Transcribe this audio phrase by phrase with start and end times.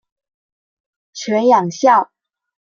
[1.13, 2.11] 犬养孝。